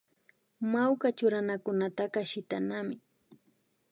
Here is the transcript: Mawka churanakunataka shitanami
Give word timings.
Mawka 0.71 1.07
churanakunataka 1.17 2.19
shitanami 2.29 2.95